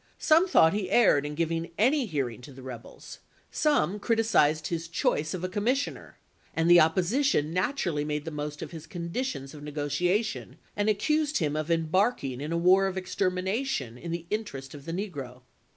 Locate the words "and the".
6.55-6.79